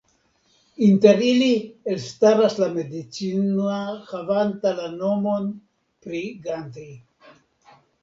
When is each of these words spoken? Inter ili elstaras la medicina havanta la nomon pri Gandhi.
Inter 0.85 1.19
ili 1.31 1.49
elstaras 1.91 2.57
la 2.65 2.71
medicina 2.79 3.77
havanta 4.15 4.75
la 4.83 4.91
nomon 4.99 5.49
pri 6.05 6.27
Gandhi. 6.49 6.93